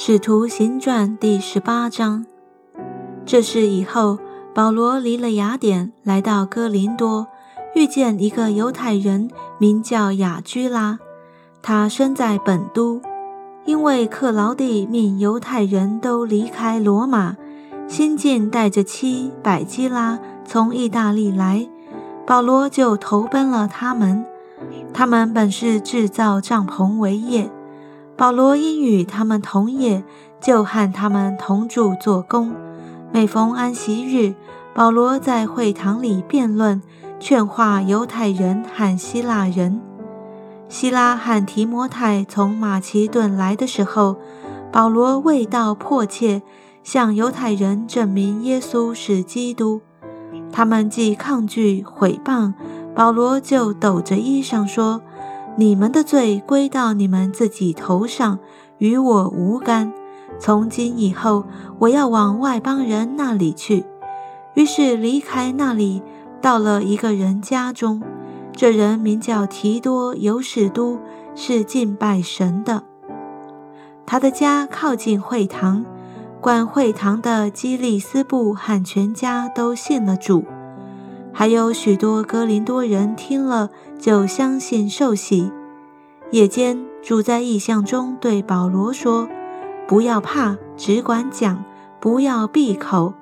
[0.00, 2.24] 使徒行传第十八章。
[3.26, 4.20] 这事以后，
[4.54, 7.26] 保罗离了雅典，来到哥林多，
[7.74, 11.00] 遇见一个犹太人，名叫雅居拉。
[11.60, 13.02] 他生在本都，
[13.64, 17.36] 因为克劳地命犹太人都离开罗马，
[17.88, 21.68] 新近带着妻百基拉从意大利来，
[22.24, 24.24] 保罗就投奔了他们。
[24.94, 27.50] 他们本是制造帐篷为业。
[28.18, 30.02] 保罗因与他们同业，
[30.40, 32.52] 就和他们同住做工。
[33.12, 34.34] 每逢安息日，
[34.74, 36.82] 保罗在会堂里辩论，
[37.20, 39.80] 劝化犹太人和希腊人。
[40.68, 44.16] 希拉和提摩太从马其顿来的时候，
[44.72, 46.42] 保罗未到迫切
[46.82, 49.80] 向犹太人证明耶稣是基督。
[50.50, 52.52] 他们既抗拒毁谤，
[52.96, 55.02] 保罗就抖着衣裳说。
[55.58, 58.38] 你们的罪归到你们自己头上，
[58.78, 59.92] 与我无干。
[60.38, 61.44] 从今以后，
[61.80, 63.84] 我要往外邦人那里去。
[64.54, 66.00] 于是离开那里，
[66.40, 68.00] 到了一个人家中。
[68.52, 71.00] 这人名叫提多尤士都，
[71.34, 72.84] 是敬拜神的。
[74.06, 75.84] 他的家靠近会堂，
[76.40, 80.44] 管会堂的基利斯布和全家都信了主。
[81.38, 85.52] 还有许多哥林多人听了，就相信受洗。
[86.32, 89.28] 夜间，主在异象中对保罗说
[89.86, 91.64] ：“不要怕，只管讲，
[92.00, 93.14] 不要闭口。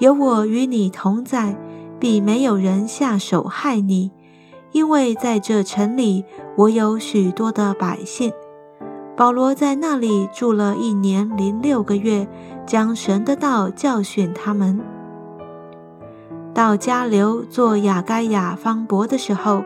[0.00, 1.56] 有我与你同在，
[2.00, 4.10] 必没有人下手害你，
[4.72, 6.24] 因为在这城里，
[6.56, 8.32] 我有许多的百姓。”
[9.16, 12.26] 保罗在那里住了一年零六个月，
[12.66, 14.80] 将神的道教训他们。
[16.60, 19.64] 到加流做雅该亚方伯的时候，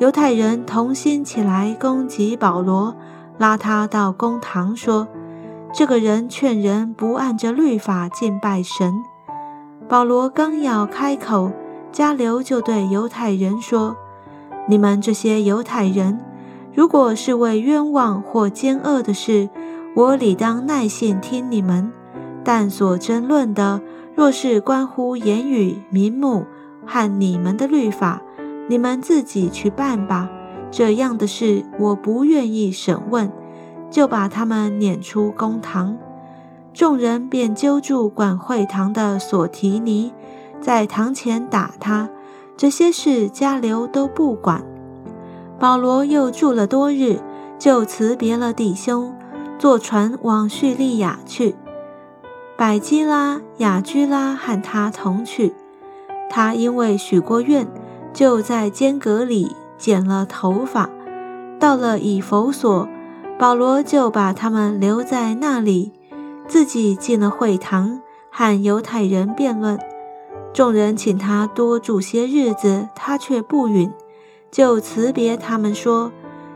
[0.00, 2.96] 犹太人同心起来攻击保罗，
[3.38, 5.06] 拉他到公堂，说
[5.72, 8.92] ：“这个人劝人不按着律法敬拜神。”
[9.88, 11.52] 保罗刚要开口，
[11.92, 13.94] 加流就对犹太人说
[14.66, 16.18] ：“你们这些犹太人，
[16.74, 19.48] 如果是为冤枉或奸恶的事，
[19.94, 21.92] 我理当耐心听你们；
[22.42, 23.80] 但所争论的，”
[24.16, 26.46] 若是关乎言语、名目
[26.86, 28.22] 和你们的律法，
[28.66, 30.30] 你们自己去办吧。
[30.70, 33.30] 这样的事我不愿意审问，
[33.90, 35.98] 就把他们撵出公堂。
[36.72, 40.14] 众人便揪住管会堂的索提尼，
[40.62, 42.08] 在堂前打他。
[42.56, 44.64] 这些事加流都不管。
[45.58, 47.20] 保罗又住了多日，
[47.58, 49.14] 就辞别了弟兄，
[49.58, 51.54] 坐船往叙利亚去。
[52.58, 55.52] 百基拉、雅居拉和他同去。
[56.30, 57.68] 他因为许过愿，
[58.14, 60.88] 就在间隔里剪了头发。
[61.60, 62.88] 到了以弗所，
[63.38, 65.92] 保罗就把他们留在那里，
[66.48, 68.00] 自己进了会堂，
[68.30, 69.78] 和犹太人辩论。
[70.54, 73.92] 众人请他多住些日子，他却不允，
[74.50, 76.10] 就辞别他们说：“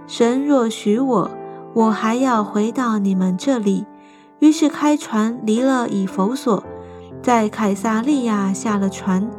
[0.09, 1.31] 神若许我，
[1.75, 3.85] 我还要回到你们这里。”
[4.41, 6.65] 于是开船离了以弗所，
[7.23, 9.31] 在凯撒利亚下了船，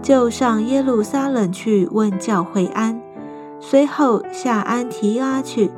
[0.00, 3.00] 就上耶路撒冷去问教会安。
[3.58, 5.70] 随后下安提阿去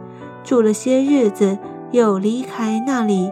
[0.44, 1.58] 住了些日子，
[1.90, 3.30] 又离开那里。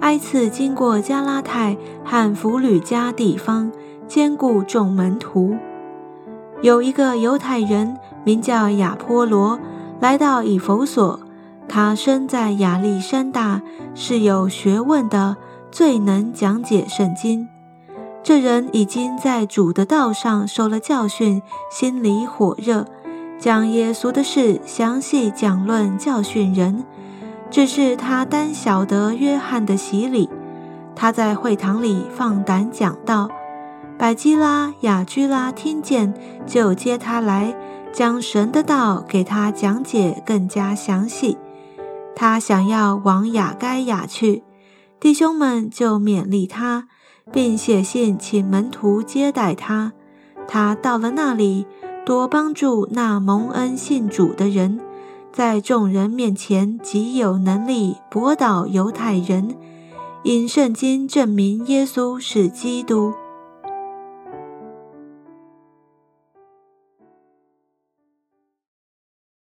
[0.00, 3.72] 挨次经过加拉太和弗吕加地方，
[4.06, 5.56] 兼顾众门徒。
[6.62, 9.58] 有一个犹太人名叫亚波罗，
[10.00, 11.20] 来到以弗所。
[11.68, 13.60] 他生在亚历山大，
[13.94, 15.36] 是有学问的，
[15.70, 17.46] 最能讲解圣经。
[18.22, 22.84] 这人已经在主的道上受了教训，心里火热，
[23.38, 26.84] 将耶稣的事详细讲论，教训人。
[27.50, 30.28] 只是他单晓得约翰的洗礼。
[30.94, 33.28] 他在会堂里放胆讲道。
[33.96, 36.12] 百基拉、雅居拉听见，
[36.46, 37.54] 就接他来，
[37.92, 41.38] 将神的道给他讲解更加详细。
[42.20, 44.42] 他想要往雅该亚去，
[44.98, 46.88] 弟兄们就勉励他，
[47.30, 49.92] 并写信请门徒接待他。
[50.48, 51.64] 他到了那里，
[52.04, 54.80] 多帮助那蒙恩信主的人，
[55.32, 59.56] 在众人面前极有能力驳倒犹太人，
[60.24, 63.14] 因圣经证明耶稣是基督。